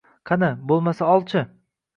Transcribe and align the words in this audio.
Qani, 0.29 0.49
bo‘lmasa 0.71 1.13
ol-chi 1.17 1.47